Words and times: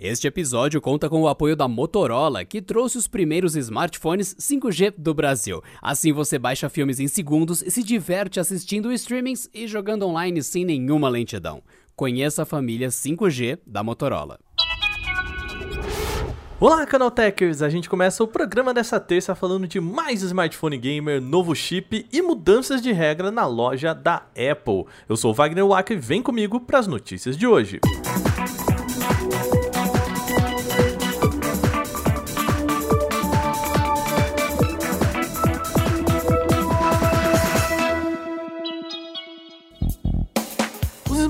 Este 0.00 0.28
episódio 0.28 0.80
conta 0.80 1.10
com 1.10 1.22
o 1.22 1.26
apoio 1.26 1.56
da 1.56 1.66
Motorola, 1.66 2.44
que 2.44 2.62
trouxe 2.62 2.96
os 2.96 3.08
primeiros 3.08 3.56
smartphones 3.56 4.32
5G 4.36 4.94
do 4.96 5.12
Brasil. 5.12 5.60
Assim 5.82 6.12
você 6.12 6.38
baixa 6.38 6.68
filmes 6.68 7.00
em 7.00 7.08
segundos 7.08 7.62
e 7.62 7.70
se 7.72 7.82
diverte 7.82 8.38
assistindo 8.38 8.92
streamings 8.92 9.50
e 9.52 9.66
jogando 9.66 10.06
online 10.06 10.40
sem 10.40 10.64
nenhuma 10.64 11.08
lentidão. 11.08 11.64
Conheça 11.96 12.44
a 12.44 12.46
família 12.46 12.90
5G 12.90 13.58
da 13.66 13.82
Motorola. 13.82 14.38
Olá, 16.60 16.86
Canaltechers! 16.86 17.60
A 17.60 17.68
gente 17.68 17.90
começa 17.90 18.22
o 18.22 18.28
programa 18.28 18.72
dessa 18.72 19.00
terça 19.00 19.34
falando 19.34 19.66
de 19.66 19.80
mais 19.80 20.22
smartphone 20.22 20.78
gamer, 20.78 21.20
novo 21.20 21.56
chip 21.56 22.06
e 22.12 22.22
mudanças 22.22 22.80
de 22.80 22.92
regra 22.92 23.32
na 23.32 23.46
loja 23.48 23.92
da 23.92 24.26
Apple. 24.28 24.84
Eu 25.08 25.16
sou 25.16 25.32
o 25.32 25.34
Wagner 25.34 25.66
Waka 25.66 25.92
e 25.92 25.96
vem 25.96 26.22
comigo 26.22 26.60
para 26.60 26.78
as 26.78 26.86
notícias 26.86 27.36
de 27.36 27.48
hoje. 27.48 27.80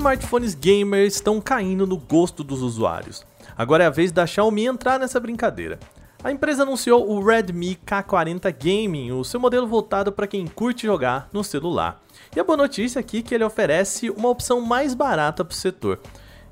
Smartphones 0.09 0.55
gamers 0.55 1.13
estão 1.13 1.39
caindo 1.39 1.85
no 1.85 1.95
gosto 1.95 2.43
dos 2.43 2.63
usuários. 2.63 3.23
Agora 3.55 3.83
é 3.83 3.87
a 3.87 3.91
vez 3.91 4.11
da 4.11 4.25
Xiaomi 4.25 4.65
entrar 4.65 4.97
nessa 4.97 5.19
brincadeira. 5.19 5.77
A 6.23 6.31
empresa 6.31 6.63
anunciou 6.63 7.07
o 7.07 7.23
Redmi 7.23 7.75
K40 7.85 8.51
Gaming, 8.51 9.11
o 9.11 9.23
seu 9.23 9.39
modelo 9.39 9.67
voltado 9.67 10.11
para 10.11 10.25
quem 10.25 10.47
curte 10.47 10.87
jogar 10.87 11.29
no 11.31 11.43
celular. 11.43 12.01
E 12.35 12.39
a 12.39 12.43
boa 12.43 12.57
notícia 12.57 12.99
aqui 12.99 13.19
é 13.19 13.21
que 13.21 13.35
ele 13.35 13.43
oferece 13.43 14.09
uma 14.09 14.29
opção 14.29 14.61
mais 14.61 14.95
barata 14.95 15.45
para 15.45 15.53
o 15.53 15.55
setor. 15.55 15.99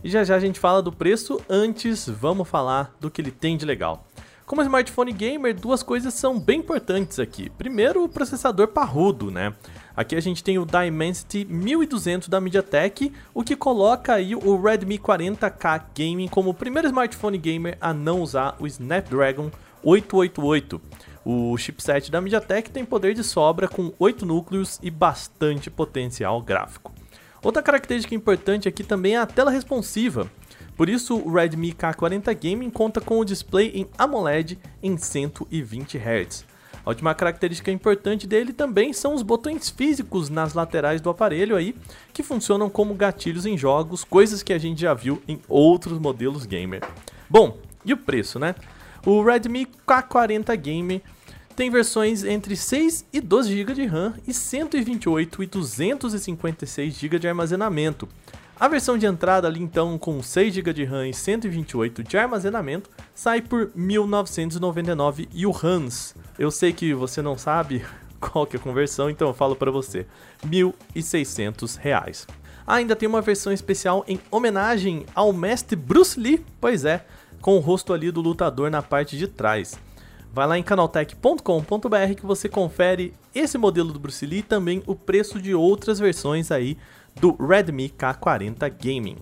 E 0.03 0.09
já 0.11 0.23
já 0.23 0.35
a 0.35 0.39
gente 0.39 0.59
fala 0.59 0.79
do 0.79 0.91
preço, 0.91 1.41
antes 1.49 2.07
vamos 2.07 2.47
falar 2.47 2.95
do 2.99 3.09
que 3.09 3.21
ele 3.21 3.31
tem 3.31 3.57
de 3.57 3.65
legal. 3.65 4.05
Como 4.45 4.61
smartphone 4.61 5.11
gamer, 5.11 5.53
duas 5.53 5.81
coisas 5.81 6.13
são 6.13 6.39
bem 6.39 6.59
importantes 6.59 7.19
aqui. 7.19 7.49
Primeiro, 7.49 8.03
o 8.03 8.07
processador 8.07 8.67
parrudo, 8.67 9.31
né? 9.31 9.53
Aqui 9.97 10.15
a 10.15 10.19
gente 10.19 10.43
tem 10.43 10.59
o 10.59 10.65
Dimensity 10.65 11.43
1200 11.43 12.29
da 12.29 12.39
MediaTek, 12.39 13.11
o 13.33 13.43
que 13.43 13.55
coloca 13.55 14.13
aí 14.13 14.35
o 14.35 14.61
Redmi 14.61 14.99
40K 14.99 15.85
Gaming 15.97 16.27
como 16.27 16.51
o 16.51 16.53
primeiro 16.53 16.87
smartphone 16.87 17.39
gamer 17.39 17.79
a 17.81 17.91
não 17.95 18.21
usar 18.21 18.55
o 18.59 18.67
Snapdragon 18.67 19.49
888. 19.83 20.79
O 21.25 21.57
chipset 21.57 22.11
da 22.11 22.21
MediaTek 22.21 22.69
tem 22.69 22.85
poder 22.85 23.15
de 23.15 23.23
sobra 23.23 23.67
com 23.67 23.91
8 23.97 24.23
núcleos 24.23 24.79
e 24.83 24.91
bastante 24.91 25.71
potencial 25.71 26.43
gráfico. 26.43 26.93
Outra 27.41 27.63
característica 27.63 28.13
importante 28.13 28.67
aqui 28.67 28.83
também 28.83 29.15
é 29.15 29.19
a 29.19 29.25
tela 29.25 29.49
responsiva. 29.49 30.29
Por 30.75 30.89
isso, 30.89 31.15
o 31.17 31.33
Redmi 31.33 31.73
K40 31.73 32.37
Gaming 32.39 32.69
conta 32.69 33.01
com 33.01 33.19
o 33.19 33.25
display 33.25 33.71
em 33.73 33.87
AMOLED 33.97 34.59
em 34.83 34.95
120 34.95 35.97
Hz. 35.97 36.56
A 36.87 36.89
última 36.89 37.13
característica 37.13 37.69
importante 37.69 38.25
dele 38.25 38.53
também 38.53 38.93
são 38.93 39.13
os 39.13 39.21
botões 39.21 39.69
físicos 39.69 40.29
nas 40.29 40.53
laterais 40.53 41.01
do 41.01 41.09
aparelho 41.09 41.57
aí, 41.57 41.75
que 42.13 42.23
funcionam 42.23 42.69
como 42.69 42.95
gatilhos 42.95 43.45
em 43.45 43.57
jogos, 43.57 44.05
coisas 44.05 44.41
que 44.41 44.53
a 44.53 44.57
gente 44.57 44.79
já 44.79 44.93
viu 44.93 45.21
em 45.27 45.37
outros 45.49 45.99
modelos 45.99 46.45
gamer. 46.45 46.81
Bom, 47.29 47.57
e 47.83 47.91
o 47.91 47.97
preço, 47.97 48.39
né? 48.39 48.55
O 49.05 49.21
Redmi 49.21 49.67
K40 49.85 50.55
Game 50.55 51.03
tem 51.57 51.69
versões 51.69 52.23
entre 52.23 52.55
6 52.55 53.03
e 53.11 53.19
12 53.19 53.53
GB 53.53 53.73
de 53.73 53.85
RAM 53.85 54.13
e 54.25 54.33
128 54.33 55.43
e 55.43 55.45
256 55.45 56.93
GB 56.93 57.19
de 57.19 57.27
armazenamento. 57.27 58.07
A 58.59 58.67
versão 58.67 58.97
de 58.97 59.05
entrada 59.05 59.47
ali 59.47 59.61
então 59.61 59.99
com 59.99 60.21
6 60.23 60.51
GB 60.51 60.73
de 60.73 60.83
RAM 60.83 61.07
e 61.07 61.13
128 61.13 62.03
de 62.03 62.17
armazenamento 62.17 62.89
sai 63.13 63.39
por 63.39 63.69
1999 63.75 65.29
yuans. 65.31 66.15
Eu 66.39 66.49
sei 66.49 66.73
que 66.73 66.91
você 66.91 67.21
não 67.21 67.37
sabe 67.37 67.85
qual 68.19 68.47
que 68.47 68.57
é 68.57 68.59
a 68.59 68.63
conversão, 68.63 69.11
então 69.11 69.27
eu 69.27 69.33
falo 69.33 69.55
para 69.55 69.69
você, 69.69 70.07
1.600 70.43 71.77
reais. 71.77 72.25
ainda 72.65 72.95
tem 72.95 73.07
uma 73.07 73.21
versão 73.21 73.53
especial 73.53 74.03
em 74.07 74.19
homenagem 74.31 75.05
ao 75.13 75.31
mestre 75.31 75.75
Bruce 75.75 76.19
Lee, 76.19 76.43
pois 76.59 76.83
é, 76.83 77.05
com 77.39 77.57
o 77.57 77.59
rosto 77.59 77.93
ali 77.93 78.09
do 78.09 78.21
lutador 78.21 78.71
na 78.71 78.81
parte 78.81 79.19
de 79.19 79.27
trás. 79.27 79.77
Vai 80.33 80.47
lá 80.47 80.57
em 80.57 80.63
canaltech.com.br 80.63 82.15
que 82.15 82.25
você 82.25 82.47
confere 82.47 83.13
esse 83.33 83.57
modelo 83.57 83.91
do 83.91 83.99
Bruce 83.99 84.25
Lee 84.25 84.39
e 84.39 84.43
também 84.43 84.83
o 84.85 84.95
preço 84.95 85.41
de 85.41 85.55
outras 85.55 85.99
versões 85.99 86.51
aí 86.51 86.77
do 87.15 87.35
Redmi 87.35 87.89
K40 87.89 88.73
Gaming. 88.81 89.17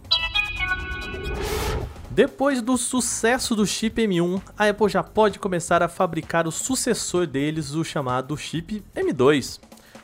Depois 2.12 2.62
do 2.62 2.78
sucesso 2.78 3.56
do 3.56 3.66
chip 3.66 4.02
M1, 4.02 4.42
a 4.58 4.70
Apple 4.70 4.88
já 4.88 5.04
pode 5.04 5.38
começar 5.38 5.84
a 5.84 5.90
fabricar 5.90 6.48
o 6.48 6.52
sucessor 6.52 7.28
deles, 7.28 7.72
o 7.72 7.84
chamado 7.84 8.38
chip 8.38 8.82
M2. 8.96 9.60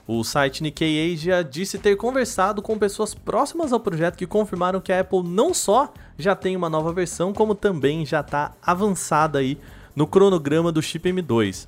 O 0.06 0.22
site 0.22 0.62
Nikkei 0.62 1.14
Asia 1.14 1.42
disse 1.42 1.78
ter 1.78 1.96
conversado 1.96 2.62
com 2.62 2.78
pessoas 2.78 3.14
próximas 3.14 3.72
ao 3.72 3.80
projeto 3.80 4.18
que 4.18 4.28
confirmaram 4.28 4.82
que 4.82 4.92
a 4.92 5.00
Apple 5.00 5.24
não 5.24 5.54
só 5.54 5.94
já 6.18 6.36
tem 6.36 6.54
uma 6.54 6.70
nova 6.70 6.92
versão, 6.92 7.32
como 7.32 7.56
também 7.56 8.06
já 8.06 8.20
está 8.20 8.52
avançada 8.62 9.40
aí 9.40 9.58
no 9.96 10.08
cronograma 10.08 10.72
do 10.72 10.82
chip 10.82 11.10
M2. 11.10 11.68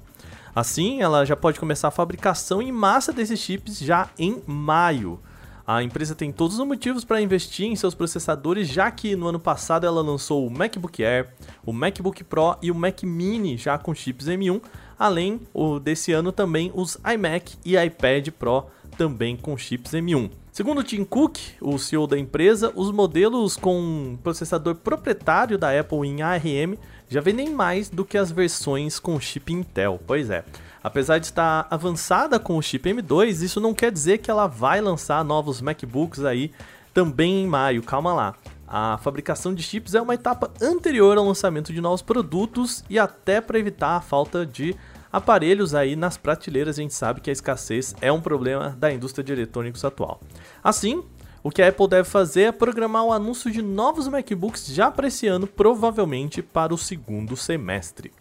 Assim, 0.55 1.01
ela 1.01 1.25
já 1.25 1.35
pode 1.35 1.59
começar 1.59 1.87
a 1.87 1.91
fabricação 1.91 2.61
em 2.61 2.71
massa 2.71 3.11
desses 3.11 3.39
chips 3.39 3.79
já 3.79 4.09
em 4.19 4.41
maio. 4.45 5.19
A 5.65 5.81
empresa 5.81 6.13
tem 6.13 6.31
todos 6.31 6.59
os 6.59 6.67
motivos 6.67 7.05
para 7.05 7.21
investir 7.21 7.67
em 7.67 7.75
seus 7.75 7.95
processadores, 7.95 8.67
já 8.67 8.91
que 8.91 9.15
no 9.15 9.27
ano 9.27 9.39
passado 9.39 9.85
ela 9.85 10.01
lançou 10.01 10.45
o 10.45 10.51
MacBook 10.51 11.03
Air, 11.03 11.29
o 11.65 11.71
MacBook 11.71 12.23
Pro 12.25 12.57
e 12.61 12.69
o 12.69 12.75
Mac 12.75 13.01
Mini 13.03 13.57
já 13.57 13.77
com 13.77 13.95
chips 13.95 14.27
M1, 14.27 14.61
além 14.99 15.39
desse 15.81 16.11
ano 16.11 16.31
também 16.33 16.69
os 16.75 16.97
iMac 17.13 17.55
e 17.63 17.77
iPad 17.77 18.27
Pro 18.31 18.65
também 18.97 19.37
com 19.37 19.57
chips 19.57 19.93
M1. 19.93 20.42
Segundo 20.53 20.83
Tim 20.83 21.03
Cook, 21.03 21.39
o 21.59 21.79
CEO 21.79 22.05
da 22.05 22.15
empresa, 22.15 22.71
os 22.75 22.91
modelos 22.91 23.57
com 23.57 24.15
processador 24.21 24.75
proprietário 24.75 25.57
da 25.57 25.79
Apple 25.79 26.07
em 26.07 26.21
ARM 26.21 26.75
já 27.09 27.19
vendem 27.21 27.49
mais 27.49 27.89
do 27.89 28.05
que 28.05 28.19
as 28.19 28.31
versões 28.31 28.99
com 28.99 29.19
chip 29.19 29.51
Intel. 29.51 29.99
Pois 30.05 30.29
é. 30.29 30.45
Apesar 30.83 31.17
de 31.17 31.25
estar 31.25 31.65
avançada 31.71 32.39
com 32.39 32.55
o 32.55 32.61
chip 32.61 32.87
M2, 32.87 33.41
isso 33.41 33.59
não 33.59 33.73
quer 33.73 33.91
dizer 33.91 34.19
que 34.19 34.29
ela 34.29 34.45
vai 34.45 34.79
lançar 34.79 35.25
novos 35.25 35.59
MacBooks 35.59 36.23
aí 36.23 36.51
também 36.93 37.41
em 37.41 37.47
maio. 37.47 37.81
Calma 37.81 38.13
lá. 38.13 38.35
A 38.67 38.99
fabricação 38.99 39.55
de 39.55 39.63
chips 39.63 39.95
é 39.95 40.01
uma 40.03 40.13
etapa 40.13 40.51
anterior 40.61 41.17
ao 41.17 41.25
lançamento 41.25 41.73
de 41.73 41.81
novos 41.81 42.03
produtos 42.03 42.83
e 42.87 42.99
até 42.99 43.41
para 43.41 43.57
evitar 43.57 43.95
a 43.95 44.01
falta 44.01 44.45
de 44.45 44.75
aparelhos 45.13 45.75
aí 45.75 45.95
nas 45.95 46.17
prateleiras. 46.17 46.79
A 46.79 46.81
gente 46.81 46.95
sabe 46.95 47.21
que 47.21 47.29
a 47.29 47.33
escassez 47.33 47.95
é 48.01 48.11
um 48.11 48.19
problema 48.19 48.75
da 48.79 48.91
indústria 48.91 49.23
de 49.23 49.31
eletrônicos 49.31 49.85
atual. 49.85 50.19
Assim, 50.63 51.03
o 51.43 51.51
que 51.51 51.61
a 51.61 51.69
Apple 51.69 51.87
deve 51.87 52.09
fazer 52.09 52.41
é 52.41 52.51
programar 52.51 53.05
o 53.05 53.13
anúncio 53.13 53.51
de 53.51 53.61
novos 53.61 54.07
MacBooks 54.07 54.67
já 54.67 54.89
para 54.89 55.07
esse 55.07 55.27
ano, 55.27 55.45
provavelmente 55.45 56.41
para 56.41 56.73
o 56.73 56.77
segundo 56.77 57.37
semestre. 57.37 58.11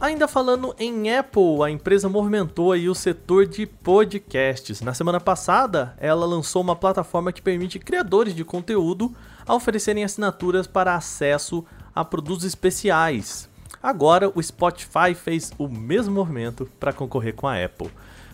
Ainda 0.00 0.26
falando 0.26 0.74
em 0.78 1.14
Apple, 1.14 1.62
a 1.62 1.70
empresa 1.70 2.08
movimentou 2.08 2.72
aí 2.72 2.88
o 2.88 2.94
setor 2.94 3.46
de 3.46 3.66
podcasts. 3.66 4.80
Na 4.80 4.94
semana 4.94 5.20
passada, 5.20 5.94
ela 5.98 6.24
lançou 6.24 6.62
uma 6.62 6.74
plataforma 6.74 7.30
que 7.30 7.42
permite 7.42 7.78
criadores 7.78 8.34
de 8.34 8.42
conteúdo 8.42 9.14
a 9.46 9.54
oferecerem 9.54 10.02
assinaturas 10.02 10.66
para 10.66 10.94
acesso 10.94 11.62
a 11.94 12.02
produtos 12.02 12.46
especiais. 12.46 13.49
Agora, 13.82 14.30
o 14.34 14.42
Spotify 14.42 15.14
fez 15.14 15.52
o 15.56 15.66
mesmo 15.66 16.14
movimento 16.14 16.68
para 16.78 16.92
concorrer 16.92 17.34
com 17.34 17.48
a 17.48 17.64
Apple. 17.64 17.90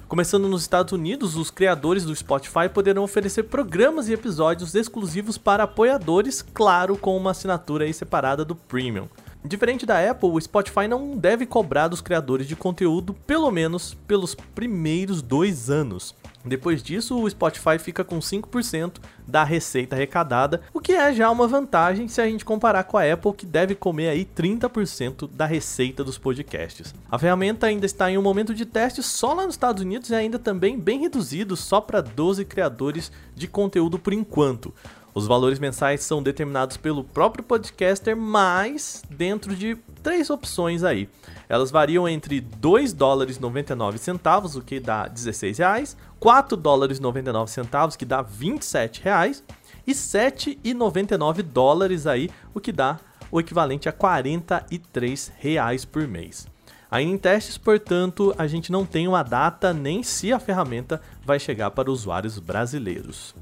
Começando 0.08 0.48
nos 0.48 0.62
Estados 0.62 0.92
Unidos, 0.92 1.36
os 1.36 1.52
criadores 1.52 2.04
do 2.04 2.14
Spotify 2.14 2.68
poderão 2.72 3.04
oferecer 3.04 3.44
programas 3.44 4.08
e 4.08 4.12
episódios 4.12 4.74
exclusivos 4.74 5.38
para 5.38 5.62
apoiadores, 5.62 6.42
claro, 6.42 6.96
com 6.96 7.16
uma 7.16 7.30
assinatura 7.30 7.92
separada 7.92 8.44
do 8.44 8.56
Premium. 8.56 9.08
Diferente 9.44 9.86
da 9.86 10.10
Apple, 10.10 10.30
o 10.30 10.40
Spotify 10.40 10.88
não 10.88 11.16
deve 11.16 11.46
cobrar 11.46 11.86
dos 11.86 12.00
criadores 12.00 12.48
de 12.48 12.56
conteúdo, 12.56 13.14
pelo 13.14 13.50
menos 13.52 13.94
pelos 13.94 14.34
primeiros 14.34 15.22
dois 15.22 15.70
anos. 15.70 16.12
Depois 16.46 16.82
disso, 16.82 17.20
o 17.20 17.28
Spotify 17.28 17.78
fica 17.78 18.04
com 18.04 18.18
5% 18.18 18.98
da 19.26 19.42
receita 19.42 19.96
arrecadada, 19.96 20.62
o 20.72 20.80
que 20.80 20.92
é 20.92 21.12
já 21.12 21.28
uma 21.30 21.48
vantagem 21.48 22.06
se 22.06 22.20
a 22.20 22.26
gente 22.26 22.44
comparar 22.44 22.84
com 22.84 22.96
a 22.96 23.12
Apple, 23.12 23.32
que 23.32 23.44
deve 23.44 23.74
comer 23.74 24.08
aí 24.08 24.24
30% 24.24 25.28
da 25.32 25.44
receita 25.44 26.04
dos 26.04 26.16
podcasts. 26.16 26.94
A 27.10 27.18
ferramenta 27.18 27.66
ainda 27.66 27.84
está 27.84 28.10
em 28.10 28.16
um 28.16 28.22
momento 28.22 28.54
de 28.54 28.64
teste 28.64 29.02
só 29.02 29.32
lá 29.34 29.44
nos 29.44 29.54
Estados 29.54 29.82
Unidos 29.82 30.10
e 30.10 30.14
ainda 30.14 30.38
também 30.38 30.78
bem 30.78 31.00
reduzido, 31.00 31.56
só 31.56 31.80
para 31.80 32.00
12 32.00 32.44
criadores 32.44 33.10
de 33.34 33.48
conteúdo 33.48 33.98
por 33.98 34.12
enquanto. 34.12 34.72
Os 35.16 35.26
valores 35.26 35.58
mensais 35.58 36.02
são 36.02 36.22
determinados 36.22 36.76
pelo 36.76 37.02
próprio 37.02 37.42
podcaster, 37.42 38.14
mas 38.14 39.02
dentro 39.08 39.56
de 39.56 39.74
três 40.02 40.28
opções 40.28 40.84
aí. 40.84 41.08
Elas 41.48 41.70
variam 41.70 42.06
entre 42.06 42.38
2 42.38 42.92
dólares 42.92 43.38
99 43.38 43.96
centavos, 43.96 44.56
o 44.56 44.60
que 44.60 44.78
dá 44.78 45.08
16 45.08 45.56
reais, 45.56 45.96
4 46.20 46.54
dólares 46.54 47.00
99 47.00 47.50
centavos, 47.50 47.96
que 47.96 48.04
dá 48.04 48.20
27 48.20 49.00
reais, 49.02 49.42
e 49.86 49.92
7,99 49.92 51.40
dólares 51.40 52.06
aí, 52.06 52.28
o 52.52 52.60
que 52.60 52.70
dá 52.70 52.98
o 53.32 53.40
equivalente 53.40 53.88
a 53.88 53.92
43 53.92 55.32
reais 55.38 55.86
por 55.86 56.06
mês. 56.06 56.46
Ainda 56.90 57.14
em 57.14 57.16
testes, 57.16 57.56
portanto, 57.56 58.34
a 58.36 58.46
gente 58.46 58.70
não 58.70 58.84
tem 58.84 59.08
uma 59.08 59.22
data 59.22 59.72
nem 59.72 60.02
se 60.02 60.30
a 60.30 60.38
ferramenta 60.38 61.00
vai 61.24 61.40
chegar 61.40 61.70
para 61.70 61.90
usuários 61.90 62.38
brasileiros. 62.38 63.34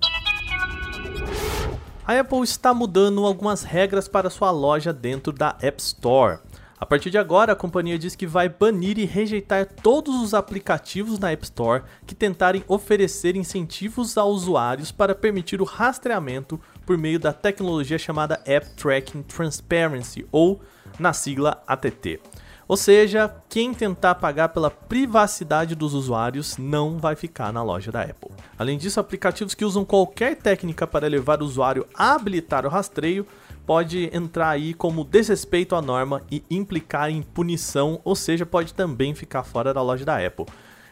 A 2.06 2.20
Apple 2.20 2.42
está 2.42 2.74
mudando 2.74 3.24
algumas 3.24 3.62
regras 3.62 4.06
para 4.06 4.28
sua 4.28 4.50
loja 4.50 4.92
dentro 4.92 5.32
da 5.32 5.56
App 5.62 5.80
Store. 5.80 6.38
A 6.78 6.84
partir 6.84 7.08
de 7.08 7.16
agora, 7.16 7.54
a 7.54 7.56
companhia 7.56 7.98
diz 7.98 8.14
que 8.14 8.26
vai 8.26 8.46
banir 8.46 8.98
e 8.98 9.06
rejeitar 9.06 9.64
todos 9.64 10.14
os 10.22 10.34
aplicativos 10.34 11.18
na 11.18 11.32
App 11.32 11.44
Store 11.44 11.82
que 12.06 12.14
tentarem 12.14 12.62
oferecer 12.68 13.36
incentivos 13.36 14.18
a 14.18 14.24
usuários 14.24 14.92
para 14.92 15.14
permitir 15.14 15.62
o 15.62 15.64
rastreamento 15.64 16.60
por 16.84 16.98
meio 16.98 17.18
da 17.18 17.32
tecnologia 17.32 17.98
chamada 17.98 18.38
App 18.44 18.68
Tracking 18.76 19.22
Transparency, 19.22 20.26
ou 20.30 20.60
na 20.98 21.14
sigla 21.14 21.62
ATT. 21.66 22.20
Ou 22.68 22.76
seja, 22.76 23.34
quem 23.48 23.72
tentar 23.72 24.16
pagar 24.16 24.50
pela 24.50 24.70
privacidade 24.70 25.74
dos 25.74 25.94
usuários 25.94 26.58
não 26.58 26.98
vai 26.98 27.16
ficar 27.16 27.50
na 27.50 27.62
loja 27.62 27.90
da 27.90 28.02
Apple. 28.02 28.33
Além 28.58 28.78
disso, 28.78 29.00
aplicativos 29.00 29.54
que 29.54 29.64
usam 29.64 29.84
qualquer 29.84 30.36
técnica 30.36 30.86
para 30.86 31.08
levar 31.08 31.42
o 31.42 31.44
usuário 31.44 31.86
a 31.94 32.14
habilitar 32.14 32.64
o 32.64 32.68
rastreio 32.68 33.26
pode 33.66 34.10
entrar 34.12 34.50
aí 34.50 34.74
como 34.74 35.04
desrespeito 35.04 35.74
à 35.74 35.82
norma 35.82 36.22
e 36.30 36.44
implicar 36.50 37.10
em 37.10 37.22
punição, 37.22 38.00
ou 38.04 38.14
seja, 38.14 38.44
pode 38.44 38.74
também 38.74 39.14
ficar 39.14 39.42
fora 39.42 39.72
da 39.72 39.82
loja 39.82 40.04
da 40.04 40.24
Apple. 40.24 40.46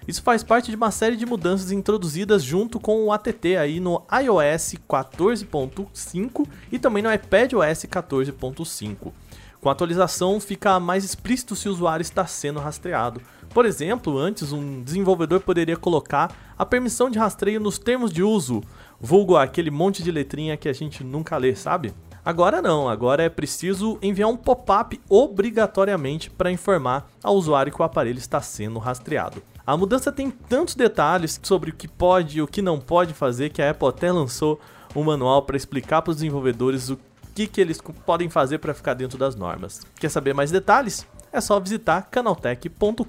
Isso 0.09 0.23
faz 0.23 0.43
parte 0.43 0.70
de 0.70 0.76
uma 0.76 0.91
série 0.91 1.17
de 1.17 1.25
mudanças 1.25 1.70
introduzidas 1.70 2.43
junto 2.43 2.81
com 2.81 3.05
o 3.05 3.12
ATT 3.12 3.56
aí 3.56 3.79
no 3.79 4.03
iOS 4.11 4.75
14.5 4.88 6.47
e 6.73 6.79
também 6.79 7.03
no 7.03 7.12
iPadOS 7.12 7.85
14.5. 7.85 9.12
Com 9.61 9.69
a 9.69 9.73
atualização, 9.73 10.41
fica 10.41 10.81
mais 10.81 11.05
explícito 11.05 11.55
se 11.55 11.69
o 11.69 11.70
usuário 11.70 12.03
está 12.03 12.26
sendo 12.26 12.58
rastreado. 12.58 13.23
Por 13.53 13.67
exemplo, 13.67 14.17
antes 14.17 14.51
um 14.51 14.83
desenvolvedor 14.83 15.41
poderia 15.41 15.77
colocar 15.77 16.55
a 16.57 16.65
permissão 16.65 17.11
de 17.11 17.19
rastreio 17.19 17.61
nos 17.61 17.79
termos 17.79 18.11
de 18.11 18.23
uso, 18.23 18.63
vulgo 18.99 19.37
aquele 19.37 19.71
monte 19.71 20.03
de 20.03 20.11
letrinha 20.11 20.57
que 20.57 20.71
a 20.71 20.73
gente 20.73 21.05
nunca 21.05 21.37
lê, 21.37 21.55
sabe? 21.55 21.93
Agora 22.25 22.63
não, 22.63 22.89
agora 22.89 23.25
é 23.25 23.29
preciso 23.29 23.99
enviar 24.01 24.31
um 24.31 24.37
pop-up 24.37 24.99
obrigatoriamente 25.07 26.31
para 26.31 26.51
informar 26.51 27.11
ao 27.23 27.35
usuário 27.35 27.73
que 27.73 27.83
o 27.83 27.85
aparelho 27.85 28.19
está 28.19 28.41
sendo 28.41 28.79
rastreado. 28.79 29.43
A 29.67 29.77
mudança 29.77 30.11
tem 30.11 30.31
tantos 30.31 30.75
detalhes 30.75 31.39
sobre 31.43 31.71
o 31.71 31.75
que 31.75 31.89
pode 31.89 32.39
e 32.39 32.43
o 32.43 32.47
que 32.47 32.63
não 32.63 32.81
pode 32.81 33.13
fazer 33.13 33.51
que 33.51 33.61
a 33.61 33.71
Apple 33.71 33.89
até 33.89 34.11
lançou 34.11 34.59
um 34.97 35.03
manual 35.03 35.43
para 35.43 35.57
explicar 35.57 36.01
para 36.01 36.13
os 36.13 36.17
desenvolvedores 36.17 36.89
o 36.89 36.99
que, 37.35 37.47
que 37.47 37.61
eles 37.61 37.81
podem 38.07 38.31
fazer 38.31 38.59
para 38.59 38.73
ficar 38.73 38.95
dentro 38.95 39.19
das 39.19 39.35
normas. 39.35 39.81
Quer 39.99 40.09
saber 40.09 40.33
mais 40.33 40.51
detalhes? 40.51 41.07
É 41.32 41.40
só 41.40 41.58
visitar 41.58 42.02
canaltech.com.br. 42.11 43.02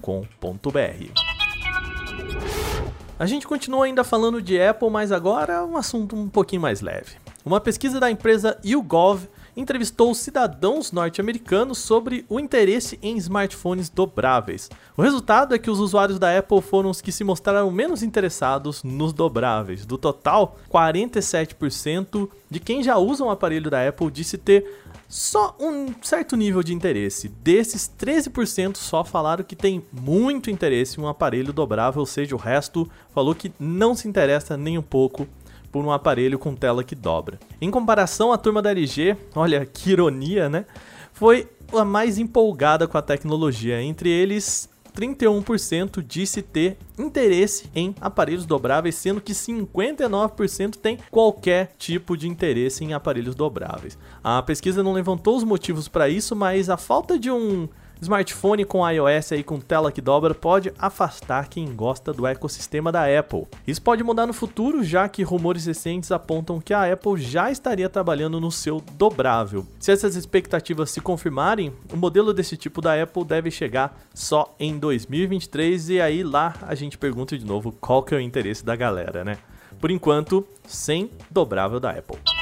A 3.18 3.26
gente 3.26 3.46
continua 3.46 3.84
ainda 3.84 4.02
falando 4.02 4.40
de 4.40 4.60
Apple, 4.60 4.90
mas 4.90 5.12
agora 5.12 5.52
é 5.52 5.62
um 5.62 5.76
assunto 5.76 6.16
um 6.16 6.28
pouquinho 6.28 6.62
mais 6.62 6.80
leve. 6.80 7.16
Uma 7.44 7.60
pesquisa 7.60 8.00
da 8.00 8.10
empresa 8.10 8.58
YouGov 8.64 9.28
entrevistou 9.56 10.14
cidadãos 10.14 10.92
norte-americanos 10.92 11.78
sobre 11.78 12.24
o 12.28 12.40
interesse 12.40 12.98
em 13.02 13.16
smartphones 13.16 13.88
dobráveis. 13.88 14.70
O 14.96 15.02
resultado 15.02 15.54
é 15.54 15.58
que 15.58 15.70
os 15.70 15.78
usuários 15.78 16.18
da 16.18 16.36
Apple 16.36 16.60
foram 16.60 16.90
os 16.90 17.00
que 17.00 17.12
se 17.12 17.24
mostraram 17.24 17.70
menos 17.70 18.02
interessados 18.02 18.82
nos 18.82 19.12
dobráveis. 19.12 19.86
Do 19.86 19.98
total, 19.98 20.58
47% 20.70 22.28
de 22.50 22.60
quem 22.60 22.82
já 22.82 22.96
usa 22.96 23.24
um 23.24 23.30
aparelho 23.30 23.70
da 23.70 23.86
Apple 23.86 24.10
disse 24.10 24.38
ter 24.38 24.82
só 25.08 25.56
um 25.60 25.94
certo 26.02 26.36
nível 26.36 26.62
de 26.62 26.74
interesse. 26.74 27.28
Desses, 27.28 27.90
13% 27.98 28.76
só 28.76 29.04
falaram 29.04 29.44
que 29.44 29.54
tem 29.54 29.84
muito 29.92 30.50
interesse 30.50 30.98
em 30.98 31.02
um 31.02 31.08
aparelho 31.08 31.52
dobrável, 31.52 32.00
ou 32.00 32.06
seja, 32.06 32.34
o 32.34 32.38
resto 32.38 32.90
falou 33.14 33.34
que 33.34 33.52
não 33.58 33.94
se 33.94 34.08
interessa 34.08 34.56
nem 34.56 34.76
um 34.76 34.82
pouco 34.82 35.28
por 35.74 35.84
um 35.84 35.90
aparelho 35.90 36.38
com 36.38 36.54
tela 36.54 36.84
que 36.84 36.94
dobra. 36.94 37.36
Em 37.60 37.68
comparação, 37.68 38.32
a 38.32 38.38
turma 38.38 38.62
da 38.62 38.70
LG, 38.70 39.16
olha 39.34 39.66
que 39.66 39.90
ironia, 39.90 40.48
né? 40.48 40.66
Foi 41.12 41.48
a 41.72 41.84
mais 41.84 42.16
empolgada 42.16 42.86
com 42.86 42.96
a 42.96 43.02
tecnologia. 43.02 43.82
Entre 43.82 44.08
eles, 44.08 44.68
31% 44.96 46.00
disse 46.00 46.42
ter 46.42 46.78
interesse 46.96 47.68
em 47.74 47.92
aparelhos 48.00 48.46
dobráveis, 48.46 48.94
sendo 48.94 49.20
que 49.20 49.32
59% 49.32 50.76
tem 50.76 50.96
qualquer 51.10 51.72
tipo 51.76 52.16
de 52.16 52.28
interesse 52.28 52.84
em 52.84 52.94
aparelhos 52.94 53.34
dobráveis. 53.34 53.98
A 54.22 54.40
pesquisa 54.42 54.80
não 54.80 54.92
levantou 54.92 55.36
os 55.36 55.42
motivos 55.42 55.88
para 55.88 56.08
isso, 56.08 56.36
mas 56.36 56.70
a 56.70 56.76
falta 56.76 57.18
de 57.18 57.32
um 57.32 57.68
Smartphone 58.00 58.64
com 58.64 58.88
iOS 58.88 59.32
aí 59.32 59.42
com 59.42 59.58
tela 59.58 59.90
que 59.90 60.00
dobra 60.00 60.34
pode 60.34 60.72
afastar 60.78 61.48
quem 61.48 61.74
gosta 61.74 62.12
do 62.12 62.26
ecossistema 62.26 62.92
da 62.92 63.04
Apple. 63.18 63.46
Isso 63.66 63.80
pode 63.80 64.04
mudar 64.04 64.26
no 64.26 64.32
futuro, 64.32 64.84
já 64.84 65.08
que 65.08 65.22
rumores 65.22 65.66
recentes 65.66 66.12
apontam 66.12 66.60
que 66.60 66.74
a 66.74 66.92
Apple 66.92 67.20
já 67.20 67.50
estaria 67.50 67.88
trabalhando 67.88 68.40
no 68.40 68.50
seu 68.50 68.82
dobrável. 68.92 69.66
Se 69.78 69.92
essas 69.92 70.16
expectativas 70.16 70.90
se 70.90 71.00
confirmarem, 71.00 71.72
o 71.92 71.96
modelo 71.96 72.34
desse 72.34 72.56
tipo 72.56 72.80
da 72.80 73.00
Apple 73.00 73.24
deve 73.24 73.50
chegar 73.50 73.98
só 74.12 74.54
em 74.58 74.78
2023 74.78 75.90
e 75.90 76.00
aí 76.00 76.22
lá 76.22 76.54
a 76.62 76.74
gente 76.74 76.98
pergunta 76.98 77.38
de 77.38 77.44
novo 77.44 77.72
qual 77.72 78.02
que 78.02 78.14
é 78.14 78.18
o 78.18 78.20
interesse 78.20 78.64
da 78.64 78.76
galera, 78.76 79.24
né? 79.24 79.38
Por 79.80 79.90
enquanto, 79.90 80.46
sem 80.66 81.10
dobrável 81.30 81.78
da 81.80 81.90
Apple. 81.90 82.33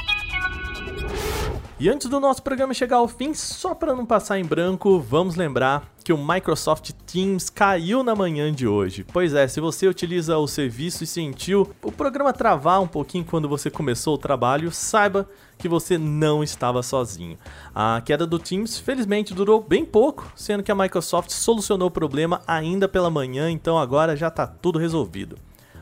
E 1.83 1.89
antes 1.89 2.09
do 2.09 2.21
nosso 2.21 2.41
programa 2.45 2.73
chegar 2.73 2.99
ao 2.99 3.09
fim, 3.09 3.35
só 3.35 3.75
para 3.75 3.93
não 3.93 4.07
passar 4.07 4.39
em 4.39 4.45
branco, 4.45 5.01
vamos 5.01 5.35
lembrar 5.35 5.91
que 6.05 6.13
o 6.13 6.17
Microsoft 6.17 6.93
Teams 7.05 7.51
caiu 7.51 8.05
na 8.05 8.15
manhã 8.15 8.53
de 8.53 8.69
hoje. 8.69 9.05
Pois 9.13 9.35
é, 9.35 9.49
se 9.49 9.59
você 9.59 9.89
utiliza 9.89 10.39
o 10.39 10.47
serviço 10.47 11.03
e 11.03 11.09
sentiu 11.09 11.75
o 11.83 11.91
programa 11.91 12.33
travar 12.33 12.81
um 12.81 12.87
pouquinho 12.87 13.25
quando 13.25 13.49
você 13.49 13.69
começou 13.69 14.15
o 14.15 14.19
trabalho, 14.19 14.71
saiba 14.71 15.29
que 15.59 15.69
você 15.69 15.99
não 15.99 16.41
estava 16.45 16.85
sozinho. 16.85 17.37
A 17.75 18.01
queda 18.01 18.29
do 18.29 18.39
Teams, 18.39 18.79
felizmente, 18.79 19.35
durou 19.35 19.61
bem 19.61 19.85
pouco, 19.85 20.33
sendo 20.37 20.63
que 20.63 20.71
a 20.71 20.77
Microsoft 20.77 21.31
solucionou 21.31 21.89
o 21.89 21.91
problema 21.91 22.43
ainda 22.47 22.87
pela 22.87 23.11
manhã, 23.11 23.51
então 23.51 23.77
agora 23.77 24.15
já 24.15 24.29
está 24.29 24.47
tudo 24.47 24.79
resolvido. 24.79 25.37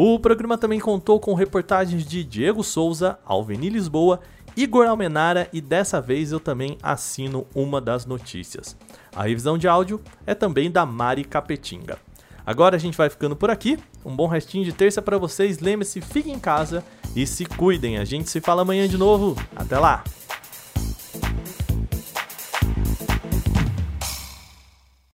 O 0.00 0.16
programa 0.16 0.56
também 0.56 0.78
contou 0.78 1.18
com 1.18 1.34
reportagens 1.34 2.06
de 2.06 2.22
Diego 2.22 2.62
Souza, 2.62 3.18
Alveni 3.26 3.68
Lisboa, 3.68 4.20
Igor 4.56 4.86
Almenara 4.86 5.48
e 5.52 5.60
dessa 5.60 6.00
vez 6.00 6.30
eu 6.30 6.38
também 6.38 6.78
assino 6.80 7.48
uma 7.52 7.80
das 7.80 8.06
notícias. 8.06 8.76
A 9.12 9.24
revisão 9.24 9.58
de 9.58 9.66
áudio 9.66 10.00
é 10.24 10.36
também 10.36 10.70
da 10.70 10.86
Mari 10.86 11.24
Capetinga. 11.24 11.98
Agora 12.46 12.76
a 12.76 12.78
gente 12.78 12.96
vai 12.96 13.10
ficando 13.10 13.34
por 13.34 13.50
aqui. 13.50 13.76
Um 14.04 14.14
bom 14.14 14.28
restinho 14.28 14.64
de 14.64 14.72
terça 14.72 15.02
para 15.02 15.18
vocês. 15.18 15.58
Lembre-se, 15.58 16.00
fiquem 16.00 16.34
em 16.34 16.38
casa 16.38 16.84
e 17.16 17.26
se 17.26 17.44
cuidem. 17.44 17.98
A 17.98 18.04
gente 18.04 18.30
se 18.30 18.40
fala 18.40 18.62
amanhã 18.62 18.86
de 18.86 18.96
novo. 18.96 19.36
Até 19.56 19.80
lá! 19.80 20.04